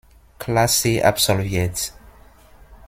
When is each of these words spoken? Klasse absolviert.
Klasse 0.39 1.03
absolviert. 1.05 1.93